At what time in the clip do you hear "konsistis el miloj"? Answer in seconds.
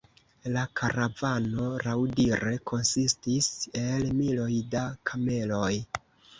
2.73-4.51